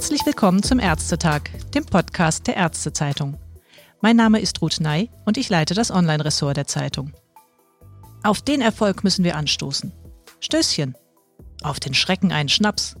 [0.00, 1.42] Herzlich willkommen zum Ärztetag,
[1.74, 3.36] dem Podcast der Ärztezeitung.
[4.00, 7.12] Mein Name ist Ruth Ney und ich leite das Online-Ressort der Zeitung.
[8.22, 9.92] Auf den Erfolg müssen wir anstoßen.
[10.40, 10.96] Stößchen.
[11.62, 12.96] Auf den Schrecken einen Schnaps.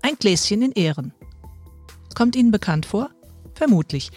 [0.00, 1.12] Ein Gläschen in Ehren.
[2.14, 3.10] Kommt Ihnen bekannt vor?
[3.54, 4.10] Vermutlich.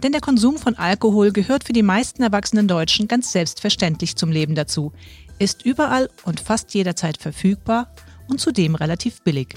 [0.00, 4.54] Denn der Konsum von Alkohol gehört für die meisten erwachsenen Deutschen ganz selbstverständlich zum Leben
[4.54, 4.92] dazu,
[5.40, 7.92] ist überall und fast jederzeit verfügbar
[8.28, 9.56] und zudem relativ billig.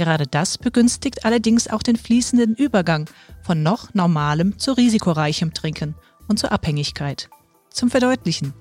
[0.00, 3.04] Gerade das begünstigt allerdings auch den fließenden Übergang
[3.42, 5.94] von noch normalem zu risikoreichem Trinken
[6.26, 7.28] und zur Abhängigkeit.
[7.68, 8.54] Zum Verdeutlichen.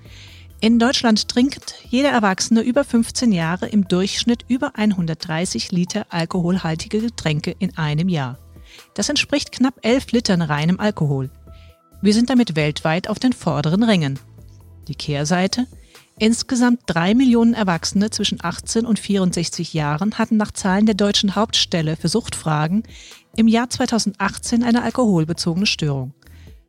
[0.60, 7.56] In Deutschland trinkt jeder Erwachsene über 15 Jahre im Durchschnitt über 130 Liter alkoholhaltige Getränke
[7.58, 8.38] in einem Jahr.
[8.94, 11.32] Das entspricht knapp 11 Litern reinem Alkohol.
[12.02, 14.20] Wir sind damit weltweit auf den vorderen Rängen.
[14.90, 15.68] Die Kehrseite?
[16.22, 21.96] Insgesamt drei Millionen Erwachsene zwischen 18 und 64 Jahren hatten nach Zahlen der deutschen Hauptstelle
[21.96, 22.84] für Suchtfragen
[23.38, 26.14] im Jahr 2018 eine alkoholbezogene Störung.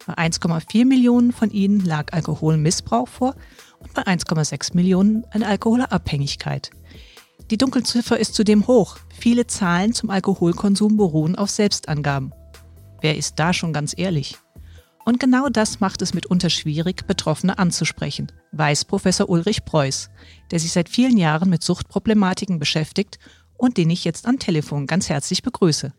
[0.07, 3.35] Bei 1,4 Millionen von ihnen lag Alkoholmissbrauch vor
[3.81, 6.71] und bei 1,6 Millionen eine Alkoholabhängigkeit.
[7.51, 8.99] Die Dunkelziffer ist zudem hoch.
[9.19, 12.33] Viele Zahlen zum Alkoholkonsum beruhen auf Selbstangaben.
[13.01, 14.37] Wer ist da schon ganz ehrlich?
[15.05, 20.11] Und genau das macht es mitunter schwierig, Betroffene anzusprechen, weiß Professor Ulrich Preuß,
[20.51, 23.19] der sich seit vielen Jahren mit Suchtproblematiken beschäftigt
[23.57, 25.93] und den ich jetzt am Telefon ganz herzlich begrüße.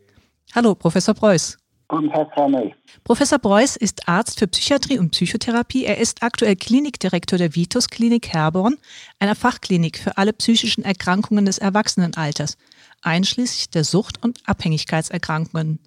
[0.53, 1.57] Hallo, Professor Preuß.
[1.87, 2.73] Guten Tag, Frau Ney.
[3.03, 5.83] Professor Preuß ist Arzt für Psychiatrie und Psychotherapie.
[5.83, 8.77] Er ist aktuell Klinikdirektor der Vitus Klinik Herborn,
[9.19, 12.57] einer Fachklinik für alle psychischen Erkrankungen des Erwachsenenalters,
[13.01, 15.79] einschließlich der Sucht- und Abhängigkeitserkrankungen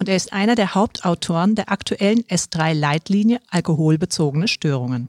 [0.00, 5.08] und er ist einer der Hauptautoren der aktuellen S3-Leitlinie Alkoholbezogene Störungen.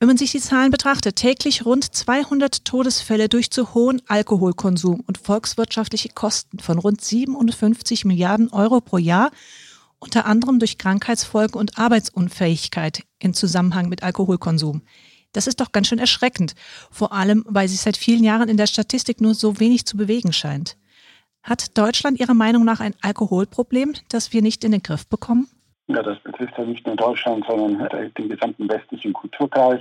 [0.00, 5.18] Wenn man sich die Zahlen betrachtet, täglich rund 200 Todesfälle durch zu hohen Alkoholkonsum und
[5.18, 9.32] volkswirtschaftliche Kosten von rund 57 Milliarden Euro pro Jahr,
[9.98, 14.82] unter anderem durch Krankheitsfolgen und Arbeitsunfähigkeit in Zusammenhang mit Alkoholkonsum.
[15.32, 16.54] Das ist doch ganz schön erschreckend,
[16.92, 20.32] vor allem weil sich seit vielen Jahren in der Statistik nur so wenig zu bewegen
[20.32, 20.76] scheint.
[21.42, 25.48] Hat Deutschland Ihrer Meinung nach ein Alkoholproblem, das wir nicht in den Griff bekommen?
[25.88, 29.80] Ja, das betrifft ja nicht nur Deutschland, sondern den gesamten westlichen Kulturkreis,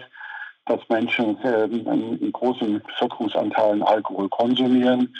[0.67, 5.15] dass Menschen äh, in großen Bevölkerungsanteilen Alkohol konsumieren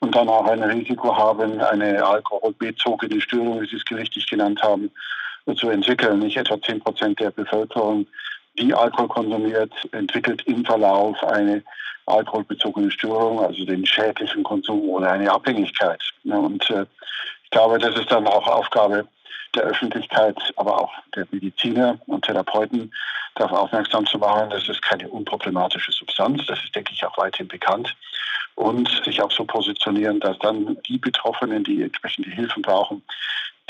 [0.00, 4.90] und dann auch ein Risiko haben, eine alkoholbezogene Störung, wie Sie es gerichtlich genannt haben,
[5.56, 6.18] zu entwickeln.
[6.20, 8.06] Nicht etwa 10 Prozent der Bevölkerung,
[8.58, 11.62] die Alkohol konsumiert, entwickelt im Verlauf eine
[12.06, 16.02] alkoholbezogene Störung, also den schädlichen Konsum oder eine Abhängigkeit.
[16.24, 16.86] Und äh,
[17.44, 19.06] ich glaube, das ist dann auch Aufgabe
[19.54, 22.92] der Öffentlichkeit, aber auch der Mediziner und Therapeuten,
[23.34, 26.44] darauf aufmerksam zu machen, das ist keine unproblematische Substanz.
[26.46, 27.94] Das ist, denke ich, auch weithin bekannt.
[28.56, 33.02] Und sich auch so positionieren, dass dann die Betroffenen, die entsprechende Hilfen brauchen,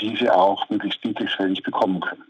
[0.01, 2.23] diese auch möglichst niedrigschwellig bekommen können.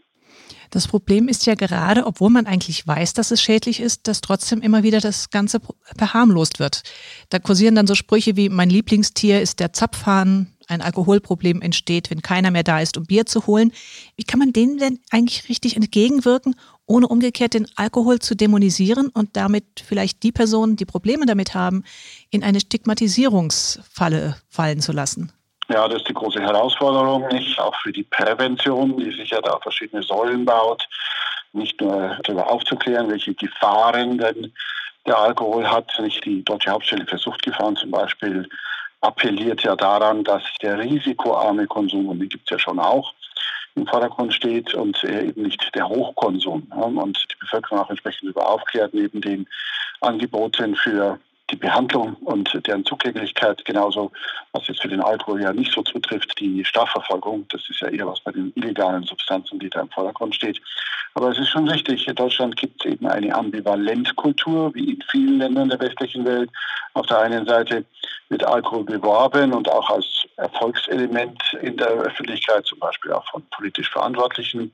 [0.70, 4.62] Das Problem ist ja gerade, obwohl man eigentlich weiß, dass es schädlich ist, dass trotzdem
[4.62, 5.60] immer wieder das Ganze
[5.98, 6.82] verharmlost wird.
[7.28, 12.22] Da kursieren dann so Sprüche wie, mein Lieblingstier ist der Zapfhahn, ein Alkoholproblem entsteht, wenn
[12.22, 13.72] keiner mehr da ist, um Bier zu holen.
[14.16, 16.54] Wie kann man denen denn eigentlich richtig entgegenwirken,
[16.86, 21.84] ohne umgekehrt den Alkohol zu dämonisieren und damit vielleicht die Personen, die Probleme damit haben,
[22.30, 25.32] in eine Stigmatisierungsfalle fallen zu lassen?
[25.68, 27.58] Ja, das ist die große Herausforderung, nicht?
[27.58, 30.86] Auch für die Prävention, die sich ja da verschiedene Säulen baut.
[31.52, 34.52] Nicht nur darüber aufzuklären, welche Gefahren denn
[35.06, 35.90] der Alkohol hat.
[36.00, 38.48] Nicht die Deutsche Hauptstelle für Suchtgefahren zum Beispiel
[39.02, 43.12] appelliert ja daran, dass der risikoarme Konsum, und den gibt es ja schon auch,
[43.74, 46.62] im Vordergrund steht und eben nicht der Hochkonsum.
[46.72, 49.48] Und die Bevölkerung auch entsprechend über aufklärt, neben den
[50.00, 51.18] Angeboten für
[51.50, 54.10] die Behandlung und deren Zugänglichkeit, genauso
[54.52, 58.06] was jetzt für den Alkohol ja nicht so zutrifft, die Strafverfolgung, das ist ja eher
[58.06, 60.60] was bei den illegalen Substanzen, die da im Vordergrund steht.
[61.14, 65.38] Aber es ist schon richtig, in Deutschland gibt es eben eine Ambivalentkultur, wie in vielen
[65.38, 66.50] Ländern der westlichen Welt.
[66.94, 67.84] Auf der einen Seite
[68.30, 73.90] wird Alkohol beworben und auch als Erfolgselement in der Öffentlichkeit, zum Beispiel auch von politisch
[73.90, 74.72] Verantwortlichen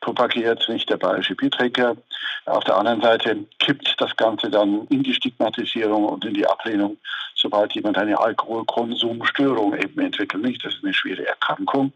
[0.00, 1.96] propagiert, nicht der bayerische Bierträger.
[2.46, 6.96] Auf der anderen Seite kippt das Ganze dann in die Stigmatisierung und in die Ablehnung,
[7.34, 10.42] sobald jemand eine Alkoholkonsumstörung eben entwickelt.
[10.42, 11.92] Nicht, das ist eine schwere Erkrankung,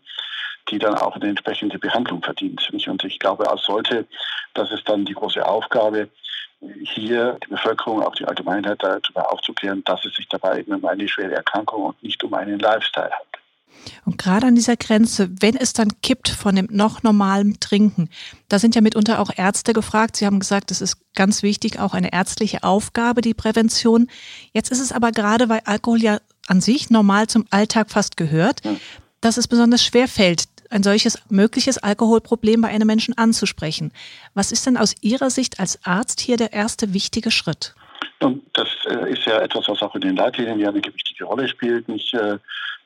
[0.71, 2.69] die dann auch eine entsprechende Behandlung verdient.
[2.87, 4.07] Und ich glaube als sollte,
[4.55, 6.09] das ist dann die große Aufgabe,
[6.85, 11.09] hier die Bevölkerung, auch die Allgemeinheit darüber aufzuklären, dass es sich dabei eben um eine
[11.09, 13.42] schwere Erkrankung und nicht um einen Lifestyle handelt.
[14.05, 18.09] Und gerade an dieser Grenze, wenn es dann kippt von dem noch normalen Trinken,
[18.49, 20.17] da sind ja mitunter auch Ärzte gefragt.
[20.17, 24.09] Sie haben gesagt, es ist ganz wichtig, auch eine ärztliche Aufgabe, die Prävention.
[24.53, 28.61] Jetzt ist es aber gerade, weil Alkohol ja an sich normal zum Alltag fast gehört,
[29.21, 33.93] dass es besonders schwer fällt, ein solches mögliches Alkoholproblem bei einem Menschen anzusprechen.
[34.35, 37.75] Was ist denn aus Ihrer Sicht als Arzt hier der erste wichtige Schritt?
[38.21, 41.49] Und das äh, ist ja etwas, was auch in den Leitlinien ja eine gewichtige Rolle
[41.49, 41.89] spielt.
[41.89, 42.39] Nicht, äh,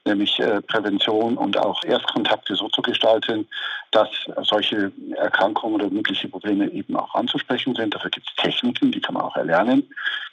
[0.07, 3.47] nämlich äh, Prävention und auch Erstkontakte so zu gestalten,
[3.91, 4.09] dass
[4.43, 7.95] solche Erkrankungen oder mögliche Probleme eben auch anzusprechen sind.
[7.95, 9.89] Dafür gibt es Techniken, die kann man auch erlernen.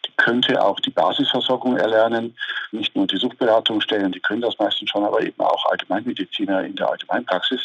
[0.05, 2.35] Die könnte auch die Basisversorgung erlernen,
[2.71, 6.75] nicht nur die Suchtberatung stellen, die können das meistens schon, aber eben auch Allgemeinmediziner in
[6.75, 7.61] der Allgemeinpraxis,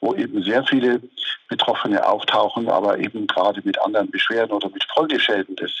[0.00, 1.00] wo eben sehr viele
[1.48, 5.72] Betroffene auftauchen, aber eben gerade mit anderen Beschwerden oder mit Folgeschäden des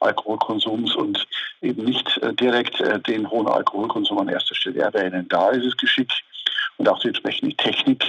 [0.00, 1.26] Alkoholkonsums und
[1.62, 5.26] eben nicht äh, direkt äh, den hohen Alkoholkonsum an erster Stelle erwähnen.
[5.28, 6.22] Da ist es geschickt
[6.78, 8.04] und auch die entsprechende Technik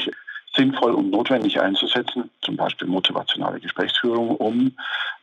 [0.56, 4.76] sinnvoll und notwendig einzusetzen, zum Beispiel motivationale Gesprächsführung, um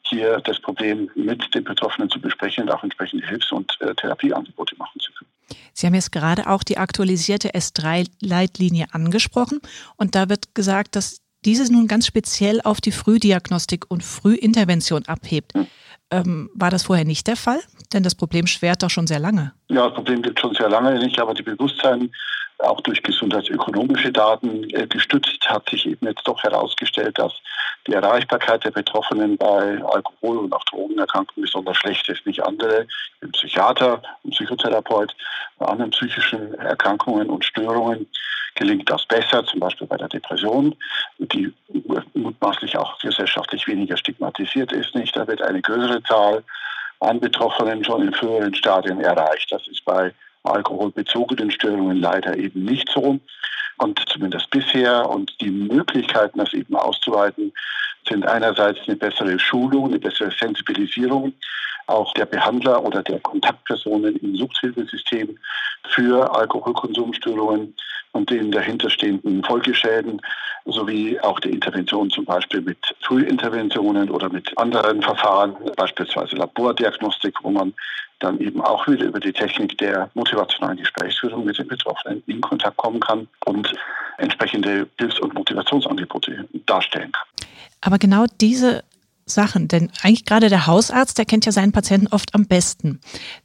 [0.03, 4.75] hier das Problem mit den Betroffenen zu besprechen und auch entsprechende Hilfs- und äh, Therapieangebote
[4.77, 5.31] machen zu können.
[5.75, 9.61] Sie haben jetzt gerade auch die aktualisierte S3-Leitlinie angesprochen
[9.97, 15.55] und da wird gesagt, dass diese nun ganz speziell auf die Frühdiagnostik und Frühintervention abhebt.
[15.55, 15.67] Hm.
[16.11, 17.61] Ähm, war das vorher nicht der Fall?
[17.93, 19.53] Denn das Problem schwert doch schon sehr lange.
[19.69, 22.11] Ja, das Problem gibt schon sehr lange nicht, aber die Bewusstsein
[22.59, 27.33] auch durch gesundheitsökonomische Daten äh, gestützt hat sich eben jetzt doch herausgestellt, dass
[27.87, 32.27] die Erreichbarkeit der Betroffenen bei Alkohol- und auch Drogenerkrankungen besonders schlecht ist.
[32.27, 32.87] Nicht andere,
[33.23, 35.15] ein Psychiater, ein Psychotherapeut,
[35.59, 38.07] bei anderen psychischen Erkrankungen und Störungen
[38.55, 40.75] gelingt das besser, zum Beispiel bei der Depression,
[41.19, 41.53] die
[42.15, 44.95] mutmaßlich auch gesellschaftlich weniger stigmatisiert ist.
[44.97, 46.43] Nicht, da wird eine größere Zahl
[47.01, 49.53] an Betroffenen schon in früheren Stadien erreicht.
[49.53, 50.13] Das ist bei
[50.43, 53.19] alkoholbezogenen Störungen leider eben nicht so.
[53.79, 57.53] Und zumindest bisher und die Möglichkeiten, das eben auszuweiten,
[58.09, 61.33] sind einerseits eine bessere Schulung, eine bessere Sensibilisierung
[61.89, 65.39] auch der Behandler oder der Kontaktpersonen im Suchthilfesystem
[65.89, 67.75] für Alkoholkonsumstörungen
[68.13, 70.21] und den dahinterstehenden Folgeschäden
[70.65, 77.51] sowie auch die Intervention zum Beispiel mit Frühinterventionen oder mit anderen Verfahren, beispielsweise Labordiagnostik, wo
[77.51, 77.73] man
[78.21, 82.77] dann eben auch wieder über die Technik der motivationalen Gesprächsführung mit den Betroffenen in Kontakt
[82.77, 83.73] kommen kann und
[84.19, 87.49] entsprechende Hilfs- und Motivationsangebote darstellen kann.
[87.81, 88.83] Aber genau diese
[89.25, 93.01] Sachen, denn eigentlich gerade der Hausarzt, der kennt ja seinen Patienten oft am besten.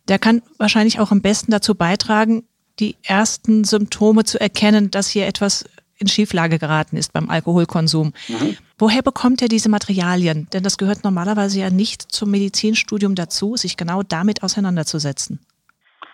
[0.07, 2.47] Der kann wahrscheinlich auch am besten dazu beitragen,
[2.79, 5.65] die ersten Symptome zu erkennen, dass hier etwas
[5.97, 8.13] in Schieflage geraten ist beim Alkoholkonsum.
[8.27, 8.57] Mhm.
[8.77, 10.47] Woher bekommt er diese Materialien?
[10.51, 15.39] Denn das gehört normalerweise ja nicht zum Medizinstudium dazu, sich genau damit auseinanderzusetzen.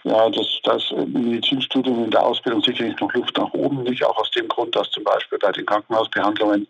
[0.03, 4.31] Ja, das, das Medizinstudium in der Ausbildung sicherlich noch Luft nach oben, nicht auch aus
[4.31, 6.67] dem Grund, dass zum Beispiel bei den Krankenhausbehandlungen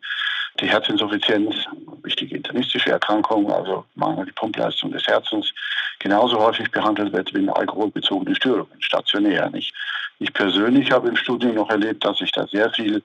[0.61, 1.56] die Herzinsuffizienz,
[2.03, 5.53] wichtige internistische Erkrankung, also mangelnde Pumpleistung des Herzens,
[6.00, 9.50] genauso häufig behandelt wird wie alkoholbezogene Störungen, stationär.
[9.50, 9.73] Nicht?
[10.19, 13.01] Ich persönlich habe im Studium noch erlebt, dass ich da sehr viel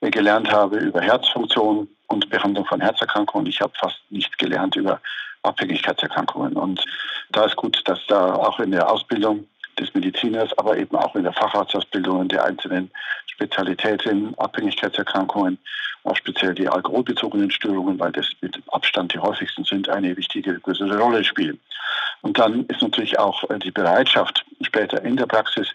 [0.00, 3.46] gelernt habe über Herzfunktion und Behandlung von Herzerkrankungen.
[3.46, 5.00] Ich habe fast nichts gelernt über
[5.42, 6.54] Abhängigkeitserkrankungen.
[6.54, 6.84] Und
[7.30, 9.46] da ist gut, dass da auch in der Ausbildung
[9.78, 12.90] des Mediziners, aber eben auch in der Facharztausbildung der einzelnen
[13.26, 15.58] Spezialitäten, Abhängigkeitserkrankungen,
[16.06, 20.98] auch speziell die alkoholbezogenen Störungen, weil das mit Abstand die häufigsten sind, eine wichtige, größere
[20.98, 21.60] Rolle spielen.
[22.22, 25.68] Und dann ist natürlich auch äh, die Bereitschaft, später in der Praxis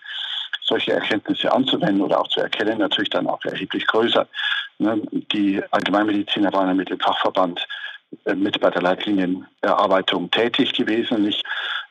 [0.62, 4.28] solche Erkenntnisse anzuwenden oder auch zu erkennen, natürlich dann auch erheblich größer.
[4.80, 7.68] Ne, die Allgemeinmediziner waren mit dem Fachverband
[8.26, 11.34] äh, mit bei der Leitlinienerarbeitung tätig gewesen.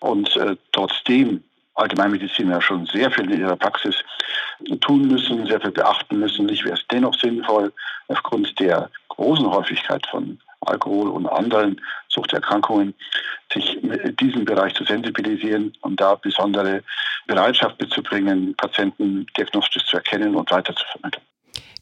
[0.01, 1.45] Und äh, trotzdem
[1.81, 3.97] Allgemeinmediziner schon sehr viel in ihrer Praxis
[4.81, 6.47] tun müssen, sehr viel beachten müssen.
[6.47, 7.73] Nicht wäre es dennoch sinnvoll,
[8.09, 12.95] aufgrund der großen Häufigkeit von Alkohol und anderen Suchterkrankungen,
[13.53, 16.83] sich in diesem Bereich zu sensibilisieren und da besondere
[17.27, 21.23] Bereitschaft mitzubringen, Patienten diagnostisch zu erkennen und weiter zu vermitteln.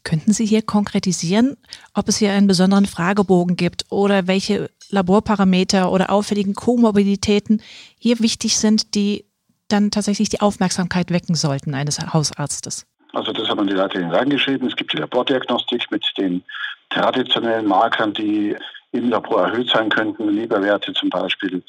[0.03, 1.57] Könnten Sie hier konkretisieren,
[1.93, 7.61] ob es hier einen besonderen Fragebogen gibt oder welche Laborparameter oder auffälligen Komorbiditäten
[7.99, 9.28] hier wichtig sind, die
[9.69, 12.85] dann tatsächlich die Aufmerksamkeit wecken sollten eines Hausarztes?
[13.13, 14.67] Also das haben die Leute reingeschrieben.
[14.67, 16.43] Es gibt die Labordiagnostik mit den
[16.89, 18.55] traditionellen Markern, die
[18.91, 21.63] im Labor erhöht sein könnten, Leberwerte zum Beispiel,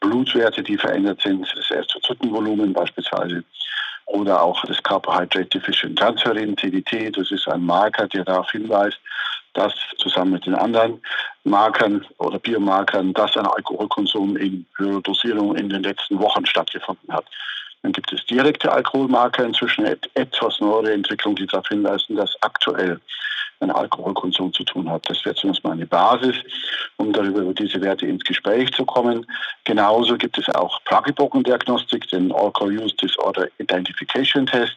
[0.00, 3.42] Blutwerte, die verändert sind, das Erythrozytenvolumen beispielsweise
[4.06, 8.98] oder auch das Carbohydrate Deficient Transferin, CDT, das ist ein Marker, der darauf hinweist,
[9.56, 11.00] dass zusammen mit den anderen
[11.44, 17.24] Markern oder Biomarkern, dass ein Alkoholkonsum in höherer Dosierung in den letzten Wochen stattgefunden hat.
[17.82, 23.00] Dann gibt es direkte Alkoholmarker, inzwischen etwas neuere Entwicklungen, die darauf hinweisen, dass aktuell
[23.60, 25.08] ein Alkoholkonsum zu tun hat.
[25.08, 26.36] Das wäre zumindest mal eine Basis,
[26.96, 29.24] um darüber über diese Werte ins Gespräch zu kommen.
[29.64, 34.76] Genauso gibt es auch Fragebogendiagnostik, den Alcohol Use Disorder Identification Test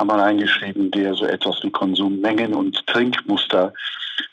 [0.00, 3.74] haben wir eingeschrieben, der so etwas wie Konsummengen und Trinkmuster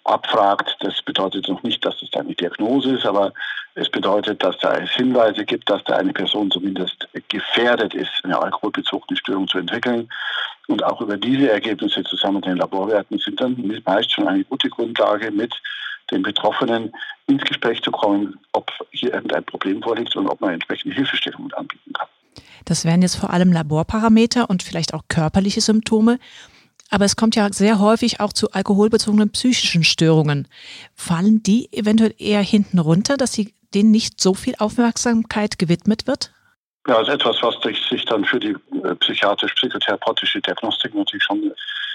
[0.03, 0.75] abfragt.
[0.79, 3.33] Das bedeutet noch nicht, dass es eine Diagnose ist, aber
[3.75, 8.41] es bedeutet, dass da es Hinweise gibt, dass da eine Person zumindest gefährdet ist, eine
[8.41, 10.09] alkoholbezogene Störung zu entwickeln.
[10.67, 14.69] Und auch über diese Ergebnisse zusammen mit den Laborwerten sind dann meist schon eine gute
[14.69, 15.53] Grundlage, mit
[16.11, 16.91] den Betroffenen
[17.27, 21.93] ins Gespräch zu kommen, ob hier irgendein Problem vorliegt und ob man entsprechende Hilfestellungen anbieten
[21.93, 22.07] kann.
[22.65, 26.19] Das wären jetzt vor allem Laborparameter und vielleicht auch körperliche Symptome.
[26.89, 30.47] Aber es kommt ja sehr häufig auch zu alkoholbezogenen psychischen Störungen.
[30.95, 36.31] Fallen die eventuell eher hinten runter, dass sie denen nicht so viel Aufmerksamkeit gewidmet wird?
[36.87, 37.55] Ja, also etwas, was
[37.89, 41.51] sich dann für die äh, psychiatrisch-psychotherapeutische Diagnostik natürlich schon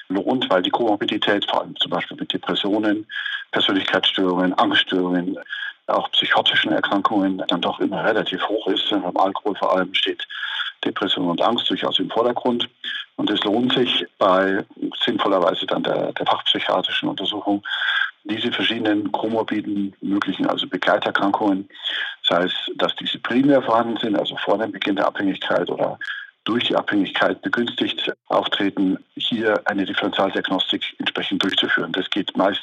[0.08, 3.06] lohnt, weil die Komorbidität vor allem zum Beispiel mit Depressionen,
[3.52, 5.38] Persönlichkeitsstörungen, Angststörungen,
[5.86, 8.90] auch psychotischen Erkrankungen dann doch immer relativ hoch ist.
[8.90, 10.26] Beim Alkohol vor allem steht
[10.84, 12.68] Depression und Angst durchaus im Vordergrund.
[13.16, 14.64] Und es lohnt sich bei
[14.96, 17.62] sinnvollerweise dann der, der fachpsychiatrischen Untersuchung,
[18.24, 21.68] diese verschiedenen komorbiden möglichen, also Begleiterkrankungen,
[22.22, 25.98] sei es, dass diese primär vorhanden sind, also vor dem Beginn der Abhängigkeit oder
[26.44, 31.92] durch die Abhängigkeit begünstigt auftreten, hier eine Differentialdiagnostik entsprechend durchzuführen.
[31.92, 32.62] Das geht meist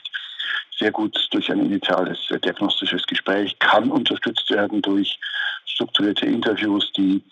[0.77, 5.19] sehr gut durch ein initiales diagnostisches Gespräch, kann unterstützt werden durch
[5.65, 7.23] strukturierte Interviews, die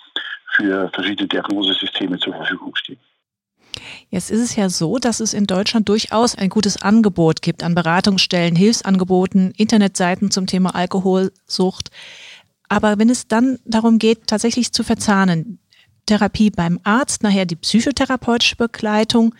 [0.52, 3.00] für verschiedene Diagnosesysteme zur Verfügung stehen.
[4.10, 7.76] Jetzt ist es ja so, dass es in Deutschland durchaus ein gutes Angebot gibt an
[7.76, 11.90] Beratungsstellen, Hilfsangeboten, Internetseiten zum Thema Alkoholsucht.
[12.70, 15.60] Aber wenn es dann darum geht, tatsächlich zu verzahnen,
[16.06, 19.36] Therapie beim Arzt, nachher die psychotherapeutische Begleitung,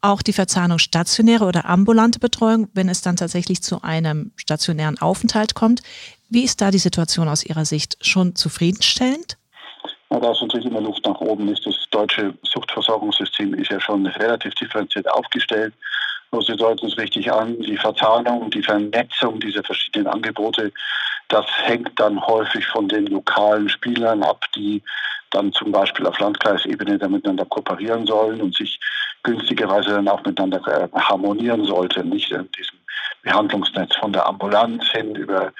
[0.00, 5.54] auch die Verzahnung stationäre oder ambulante Betreuung, wenn es dann tatsächlich zu einem stationären Aufenthalt
[5.54, 5.82] kommt.
[6.28, 7.98] Wie ist da die Situation aus Ihrer Sicht?
[8.00, 9.36] Schon zufriedenstellend?
[10.10, 11.52] Ja, da ist natürlich immer Luft nach oben.
[11.52, 15.74] Das deutsche Suchtversorgungssystem ist ja schon relativ differenziert aufgestellt.
[16.30, 20.72] Aber Sie deuten es richtig an, die Verzahnung, die Vernetzung dieser verschiedenen Angebote,
[21.28, 24.82] das hängt dann häufig von den lokalen Spielern ab, die
[25.30, 28.78] dann zum Beispiel auf Landkreisebene da miteinander kooperieren sollen und sich
[29.24, 32.10] günstigerweise dann auch miteinander äh, harmonieren sollten.
[32.10, 32.78] Nicht in diesem
[33.22, 35.52] Behandlungsnetz von der Ambulanz hin über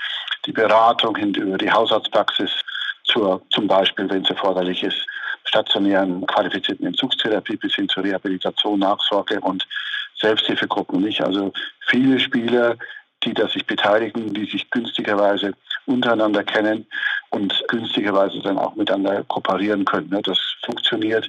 [0.45, 2.53] die Beratung, hin über die Hausarztpraxis
[3.17, 5.07] zur, zum Beispiel, wenn es erforderlich ist,
[5.45, 9.67] stationären qualifizierten Entzugstherapie bis hin zur Rehabilitation, Nachsorge und
[10.21, 11.23] Selbsthilfegruppen nicht.
[11.23, 11.53] Also
[11.87, 12.77] viele Spieler,
[13.25, 15.53] die da sich beteiligen, die sich günstigerweise
[15.87, 16.87] untereinander kennen
[17.31, 20.11] und günstigerweise dann auch miteinander kooperieren können.
[20.11, 20.21] Ne?
[20.23, 21.29] Das funktioniert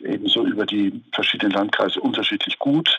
[0.00, 2.98] ebenso über die verschiedenen Landkreise unterschiedlich gut.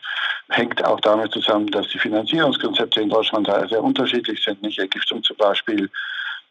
[0.50, 4.62] Hängt auch damit zusammen, dass die Finanzierungskonzepte in Deutschland sehr unterschiedlich sind.
[4.62, 5.90] Nicht Ergiftung zum Beispiel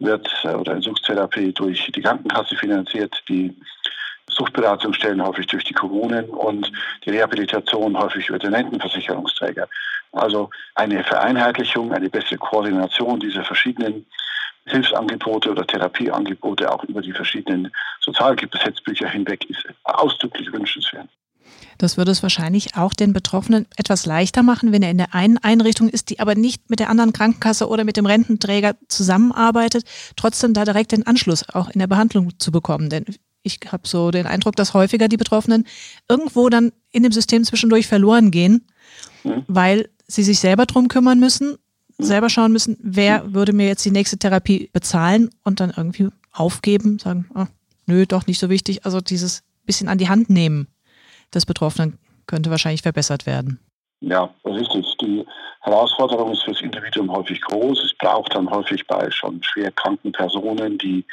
[0.00, 3.54] wird äh, oder Entzugstherapie durch die Krankenkasse finanziert, die
[4.28, 6.70] Suchtberatungsstellen häufig durch die Kommunen und
[7.04, 9.68] die Rehabilitation häufig über den Rentenversicherungsträger.
[10.12, 14.06] Also eine Vereinheitlichung, eine bessere Koordination dieser verschiedenen
[14.66, 21.08] Hilfsangebote oder Therapieangebote auch über die verschiedenen Sozialgesetzbücher hinweg ist ausdrücklich wünschenswert.
[21.78, 25.38] Das würde es wahrscheinlich auch den Betroffenen etwas leichter machen, wenn er in der einen
[25.38, 30.52] Einrichtung ist, die aber nicht mit der anderen Krankenkasse oder mit dem Rententräger zusammenarbeitet, trotzdem
[30.52, 32.90] da direkt den Anschluss auch in der Behandlung zu bekommen.
[32.90, 33.06] Denn
[33.42, 35.66] ich habe so den Eindruck, dass häufiger die Betroffenen
[36.06, 38.66] irgendwo dann in dem System zwischendurch verloren gehen,
[39.48, 41.56] weil sie sich selber drum kümmern müssen,
[41.98, 46.98] selber schauen müssen, wer würde mir jetzt die nächste Therapie bezahlen und dann irgendwie aufgeben,
[46.98, 47.46] sagen, oh,
[47.86, 48.84] nö, doch nicht so wichtig.
[48.84, 50.66] Also dieses bisschen an die Hand nehmen
[51.34, 53.60] des Betroffenen könnte wahrscheinlich verbessert werden.
[54.00, 54.96] Ja, richtig.
[55.00, 55.26] Die
[55.60, 57.84] Herausforderung ist für das Individuum häufig groß.
[57.84, 61.04] Es braucht dann häufig bei schon schwer kranken Personen, die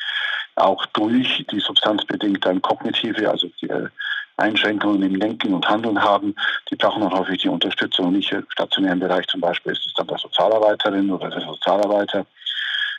[0.56, 3.90] auch durch die substanzbedingt dann kognitive, also die äh,
[4.38, 6.36] Einschränkungen im Denken und Handeln haben,
[6.70, 8.14] die brauchen dann häufig die Unterstützung.
[8.14, 12.26] Nicht im stationären Bereich zum Beispiel ist es dann der Sozialarbeiterin oder der Sozialarbeiter,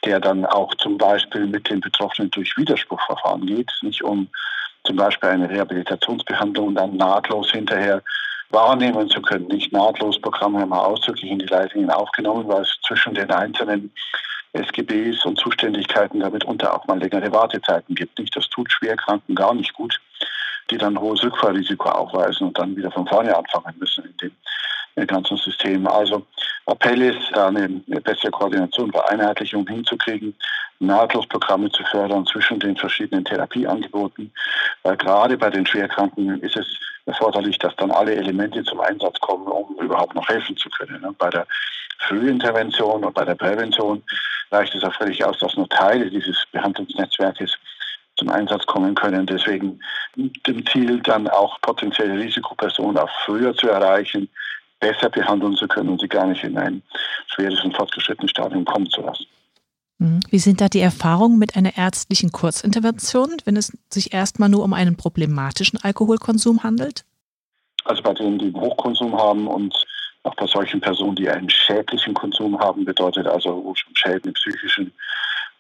[0.05, 4.29] der dann auch zum Beispiel mit den Betroffenen durch Widerspruchverfahren geht, nicht um
[4.89, 8.03] zum Beispiel eine Rehabilitationsbehandlung dann nahtlos hinterher
[8.49, 9.47] wahrnehmen zu können.
[9.49, 13.93] Nicht nahtlos Programme haben wir ausdrücklich in die Leitungen aufgenommen, weil es zwischen den einzelnen
[14.55, 18.19] SGBs und Zuständigkeiten damit unter auch mal längere Wartezeiten gibt.
[18.19, 20.01] Nicht, das tut Schwerkranken gar nicht gut,
[20.71, 24.33] die dann hohes Rückfallrisiko aufweisen und dann wieder von vorne anfangen müssen in dem
[25.07, 25.87] ganzen System.
[25.87, 26.27] Also
[26.67, 27.69] Appell ist, da eine,
[28.03, 30.35] bessere Koordination, Vereinheitlichung hinzukriegen,
[30.81, 34.33] nahtlos Programme zu fördern zwischen den verschiedenen Therapieangeboten,
[34.83, 36.67] Weil gerade bei den Schwerkranken ist es
[37.07, 41.15] erforderlich, dass dann alle Elemente zum Einsatz kommen, um überhaupt noch helfen zu können.
[41.19, 41.47] Bei der
[42.01, 44.03] Frühintervention und bei der Prävention
[44.51, 47.57] reicht es auch völlig aus, dass nur Teile dieses Behandlungsnetzwerkes
[48.17, 49.27] zum Einsatz kommen können.
[49.27, 49.81] Deswegen
[50.17, 54.29] dem Ziel, dann auch potenzielle Risikopersonen auch früher zu erreichen,
[54.81, 56.83] besser behandeln zu können und sie gar nicht in ein
[57.27, 59.27] schweres und fortgeschrittenes Stadium kommen zu lassen.
[59.99, 60.21] Mhm.
[60.31, 64.73] Wie sind da die Erfahrungen mit einer ärztlichen Kurzintervention, wenn es sich erstmal nur um
[64.73, 67.05] einen problematischen Alkoholkonsum handelt?
[67.85, 69.75] Also bei denen, die einen Hochkonsum haben und
[70.25, 74.35] auch bei solchen Personen, die einen schädlichen Konsum haben, bedeutet also, wo schon Schäden im
[74.35, 74.93] psychischen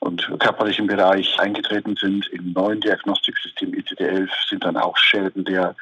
[0.00, 2.26] und körperlichen Bereich eingetreten sind.
[2.28, 5.75] Im neuen Diagnostiksystem ICD-11 sind dann auch Schäden der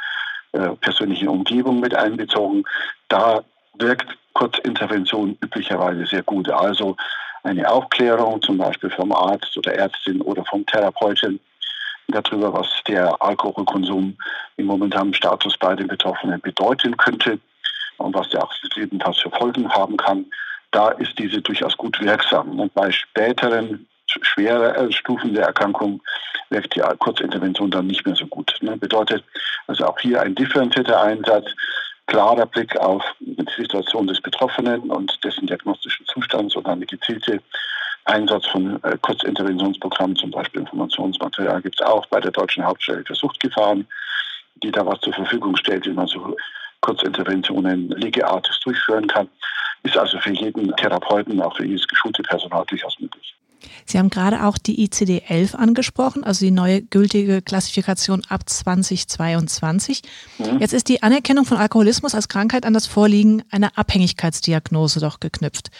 [0.57, 2.65] äh, persönlichen Umgebung mit einbezogen.
[3.09, 3.45] Da
[3.79, 6.49] wirkt Kurzintervention üblicherweise sehr gut.
[6.51, 6.97] Also
[7.43, 11.41] eine Aufklärung, zum Beispiel vom Arzt oder Ärztin oder vom Therapeuten
[12.09, 14.17] darüber, was der Alkoholkonsum
[14.57, 17.39] im momentanen Status bei den Betroffenen bedeuten könnte
[17.99, 20.27] und was der auch jedenfalls für Folgen haben kann.
[20.71, 22.61] Da ist diese durchaus gut wirksam.
[22.61, 26.03] Und bei späteren schweren Stufen der Erkrankung
[26.51, 28.57] wirkt die Kurzintervention dann nicht mehr so gut.
[28.61, 28.77] Ne?
[28.77, 29.25] Bedeutet
[29.67, 31.47] also auch hier ein differenzierter Einsatz,
[32.07, 37.41] klarer Blick auf die Situation des Betroffenen und dessen diagnostischen Zustands und eine gezielte
[38.05, 43.17] Einsatz von äh, Kurzinterventionsprogrammen, zum Beispiel Informationsmaterial, gibt es auch bei der Deutschen Hauptstelle für
[43.17, 43.87] Suchtgefahren,
[44.63, 46.37] die da was zur Verfügung stellt, wie man so
[46.81, 49.29] Kurzinterventionen legeartig durchführen kann.
[49.83, 53.36] Ist also für jeden Therapeuten, auch für jedes geschulte Personal durchaus möglich.
[53.85, 60.03] Sie haben gerade auch die ICD-11 angesprochen, also die neue gültige Klassifikation ab 2022.
[60.39, 60.59] Mhm.
[60.61, 65.71] Jetzt ist die Anerkennung von Alkoholismus als Krankheit an das Vorliegen einer Abhängigkeitsdiagnose doch geknüpft.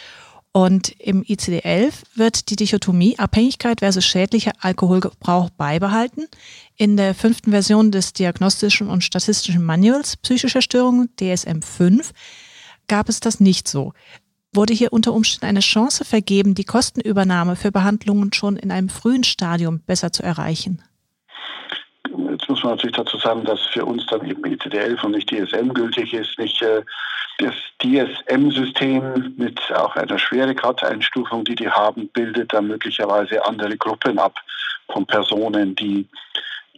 [0.57, 6.29] Und im ICD-11 wird die Dichotomie Abhängigkeit versus schädlicher Alkoholgebrauch beibehalten.
[6.77, 12.13] In der fünften Version des Diagnostischen und Statistischen Manuals psychischer Störungen, DSM 5,
[12.89, 13.93] gab es das nicht so.
[14.57, 19.23] Wurde hier unter Umständen eine Chance vergeben, die Kostenübernahme für Behandlungen schon in einem frühen
[19.23, 20.83] Stadium besser zu erreichen?
[22.31, 25.75] Jetzt muss man natürlich dazu sagen, dass für uns dann eben ECD-11 und nicht DSM
[25.75, 26.39] gültig ist.
[26.39, 26.83] Nicht äh,
[27.37, 34.39] das DSM-System mit auch einer Schweregrad-Einstufung, die die haben, bildet dann möglicherweise andere Gruppen ab
[34.91, 36.09] von Personen, die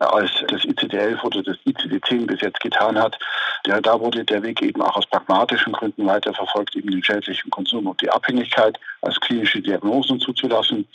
[0.00, 3.18] als das ICD-11 oder das ICD-10 bis jetzt getan hat.
[3.66, 7.86] Ja, da wurde der Weg eben auch aus pragmatischen Gründen weiterverfolgt, eben den schädlichen Konsum
[7.86, 10.86] und die Abhängigkeit als klinische Diagnosen zuzulassen.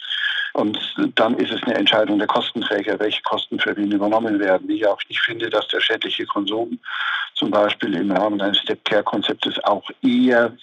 [0.53, 0.77] Und
[1.15, 4.69] dann ist es eine Entscheidung der Kostenträger, welche Kosten für wen übernommen werden.
[4.69, 6.79] Ich auch nicht finde, dass der schädliche Konsum
[7.33, 10.55] zum Beispiel im Rahmen eines Step-Care-Konzeptes auch eher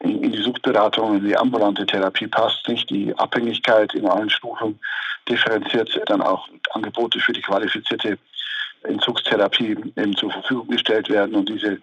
[0.00, 4.78] in die Suchtberatung, in die ambulante Therapie passt, nicht die Abhängigkeit in allen Stufen
[5.28, 8.18] differenziert, dann auch Angebote für die qualifizierte
[8.84, 11.34] Entzugstherapie eben zur Verfügung gestellt werden.
[11.34, 11.78] Und diese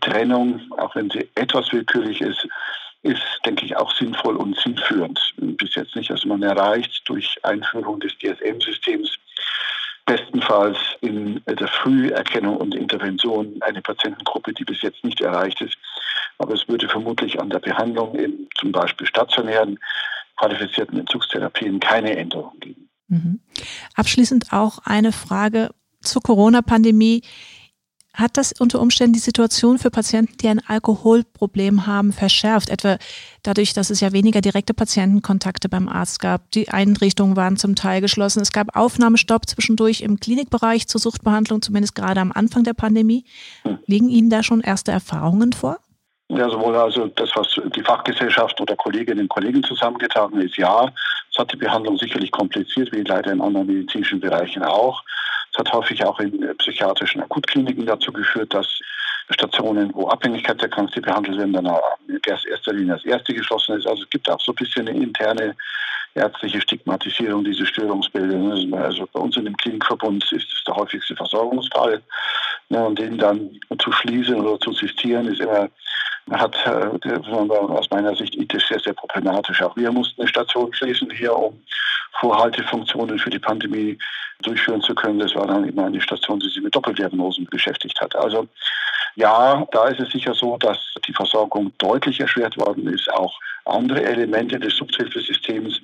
[0.00, 2.46] Trennung, auch wenn sie etwas willkürlich ist,
[3.02, 5.18] ist, denke ich, auch sinnvoll und sinnführend.
[5.36, 6.10] Bis jetzt nicht.
[6.10, 9.16] Also man erreicht durch Einführung des DSM-Systems
[10.04, 15.76] bestenfalls in der Früherkennung und Intervention eine Patientengruppe, die bis jetzt nicht erreicht ist.
[16.40, 19.78] Aber es würde vermutlich an der Behandlung in zum Beispiel stationären
[20.38, 22.88] qualifizierten Entzugstherapien keine Änderung geben.
[23.08, 23.40] Mhm.
[23.94, 25.68] Abschließend auch eine Frage
[26.00, 27.20] zur Corona-Pandemie.
[28.14, 32.70] Hat das unter Umständen die Situation für Patienten, die ein Alkoholproblem haben, verschärft?
[32.70, 32.96] Etwa
[33.42, 36.50] dadurch, dass es ja weniger direkte Patientenkontakte beim Arzt gab.
[36.52, 38.40] Die Einrichtungen waren zum Teil geschlossen.
[38.40, 43.26] Es gab Aufnahmestopp zwischendurch im Klinikbereich zur Suchtbehandlung, zumindest gerade am Anfang der Pandemie.
[43.62, 43.78] Hm.
[43.84, 45.78] Liegen Ihnen da schon erste Erfahrungen vor?
[46.32, 50.88] Ja, sowohl also das, was die Fachgesellschaft oder Kolleginnen und Kollegen zusammengetan ist, ja.
[51.32, 55.02] Es hat die Behandlung sicherlich kompliziert, wie leider in anderen medizinischen Bereichen auch.
[55.52, 58.78] Es hat häufig auch in psychiatrischen Akutkliniken dazu geführt, dass
[59.30, 61.66] Stationen, wo Abhängigkeitserkrankte behandelt werden, dann
[62.06, 63.86] in erster Linie als erste geschlossen ist.
[63.86, 65.56] Also es gibt auch so ein bisschen eine interne
[66.14, 68.76] ärztliche Stigmatisierung dieser Störungsbilder.
[68.76, 72.02] Also bei uns in dem Klinikverbund ist es der häufigste Versorgungsfall.
[72.68, 75.68] Und den dann zu schließen oder zu sistieren, ist immer
[76.30, 79.62] hat äh, aus meiner Sicht ethisch sehr, sehr problematisch.
[79.62, 81.60] Auch wir mussten eine Station schließen hier, um
[82.20, 83.98] Vorhaltefunktionen für die Pandemie
[84.42, 85.18] durchführen zu können.
[85.18, 88.14] Das war dann immer eine Station, die sich mit Doppeldiagnosen beschäftigt hat.
[88.16, 88.46] Also
[89.16, 93.12] ja, da ist es sicher so, dass die Versorgung deutlich erschwert worden ist.
[93.12, 95.80] Auch andere Elemente des Suchthilfesystems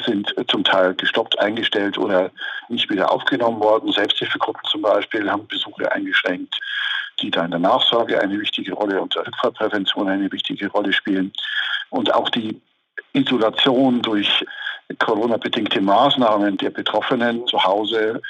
[0.00, 2.30] sind zum Teil gestoppt, eingestellt oder
[2.68, 3.92] nicht wieder aufgenommen worden.
[3.92, 6.56] Selbsthilfegruppen zum Beispiel haben Besuche eingeschränkt
[7.22, 11.32] die da in der Nachsorge eine wichtige Rolle und der Rückfallprävention eine wichtige Rolle spielen.
[11.90, 12.60] Und auch die
[13.12, 14.44] Isolation durch
[14.98, 18.20] Corona-bedingte Maßnahmen der Betroffenen zu Hause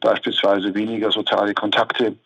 [0.00, 2.16] beispielsweise weniger soziale Kontakte,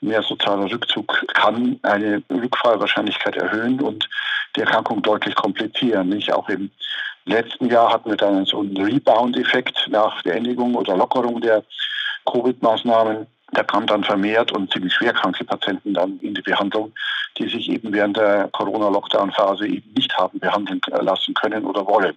[0.00, 4.08] mehr sozialer Rückzug kann eine Rückfallwahrscheinlichkeit erhöhen und
[4.54, 6.10] die Erkrankung deutlich komplizieren.
[6.10, 6.32] Nicht?
[6.32, 6.70] Auch im
[7.24, 11.62] letzten Jahr hatten wir dann so einen Rebound-Effekt nach Beendigung oder Lockerung der
[12.30, 13.26] Covid-Maßnahmen.
[13.52, 16.92] Da kamen dann vermehrt und ziemlich schwerkranke Patienten dann in die Behandlung,
[17.38, 22.16] die sich eben während der Corona-Lockdown-Phase eben nicht haben behandeln lassen können oder wollen.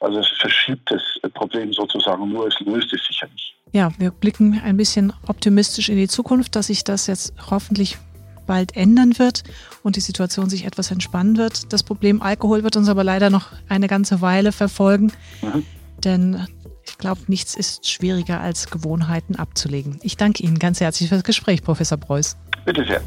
[0.00, 3.54] Also es verschiebt das Problem sozusagen nur, es löst es sicher nicht.
[3.72, 7.98] Ja, wir blicken ein bisschen optimistisch in die Zukunft, dass sich das jetzt hoffentlich
[8.46, 9.42] bald ändern wird
[9.82, 11.72] und die Situation sich etwas entspannen wird.
[11.72, 15.64] Das Problem Alkohol wird uns aber leider noch eine ganze Weile verfolgen, mhm.
[16.02, 16.46] denn
[16.88, 19.98] ich glaube, nichts ist schwieriger als Gewohnheiten abzulegen.
[20.02, 22.36] Ich danke Ihnen ganz herzlich für das Gespräch, Professor Preuß.
[22.64, 23.02] Bitte sehr.